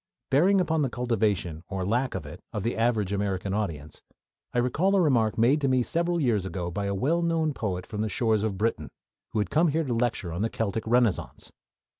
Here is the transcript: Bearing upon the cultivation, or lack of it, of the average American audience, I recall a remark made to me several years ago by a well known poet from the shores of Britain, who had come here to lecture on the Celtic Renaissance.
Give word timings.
Bearing 0.31 0.59
upon 0.59 0.81
the 0.81 0.89
cultivation, 0.89 1.63
or 1.67 1.85
lack 1.85 2.15
of 2.15 2.25
it, 2.25 2.41
of 2.51 2.63
the 2.63 2.75
average 2.75 3.13
American 3.13 3.53
audience, 3.53 4.01
I 4.51 4.57
recall 4.57 4.95
a 4.95 4.99
remark 4.99 5.37
made 5.37 5.61
to 5.61 5.67
me 5.67 5.83
several 5.83 6.19
years 6.19 6.43
ago 6.43 6.71
by 6.71 6.87
a 6.87 6.95
well 6.95 7.21
known 7.21 7.53
poet 7.53 7.85
from 7.85 8.01
the 8.01 8.09
shores 8.09 8.41
of 8.41 8.57
Britain, 8.57 8.89
who 9.29 9.37
had 9.37 9.51
come 9.51 9.67
here 9.67 9.83
to 9.83 9.93
lecture 9.93 10.33
on 10.33 10.41
the 10.41 10.49
Celtic 10.49 10.87
Renaissance. 10.87 11.51